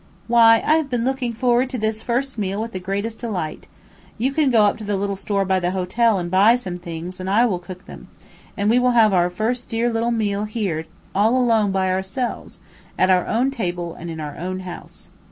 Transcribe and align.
Why, 0.25 0.63
I 0.65 0.77
have 0.77 0.89
been 0.89 1.05
looking 1.05 1.31
forward 1.31 1.69
to 1.69 1.77
this 1.77 2.01
first 2.01 2.35
meal 2.39 2.59
with 2.59 2.71
the 2.71 2.79
greatest 2.79 3.19
delight. 3.19 3.67
You 4.17 4.31
can 4.33 4.49
go 4.49 4.63
up 4.63 4.77
to 4.79 4.83
the 4.83 4.97
little 4.97 5.15
store 5.15 5.45
by 5.45 5.59
the 5.59 5.69
hotel 5.77 6.17
and 6.17 6.31
buy 6.31 6.55
some 6.55 6.79
things 6.79 7.19
and 7.19 7.29
I 7.29 7.45
will 7.45 7.59
cook 7.59 7.85
them, 7.85 8.07
and 8.57 8.67
we 8.67 8.79
will 8.79 8.97
have 8.97 9.13
our 9.13 9.29
first 9.29 9.69
dear 9.69 9.93
little 9.93 10.09
meal 10.09 10.45
here 10.45 10.87
all 11.13 11.37
alone 11.37 11.71
by 11.71 11.91
ourselves, 11.91 12.57
at 12.97 13.11
our 13.11 13.27
own 13.27 13.51
table 13.51 13.93
and 13.93 14.09
in 14.09 14.19
our 14.19 14.35
own 14.37 14.61
house." 14.61 15.11